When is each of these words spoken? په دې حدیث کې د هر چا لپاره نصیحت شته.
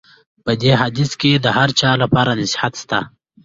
په 0.43 0.51
دې 0.61 0.71
حدیث 0.81 1.11
کې 1.21 1.31
د 1.35 1.45
هر 1.57 1.69
چا 1.79 1.91
لپاره 2.03 2.31
نصیحت 2.41 2.73
شته. 2.81 2.99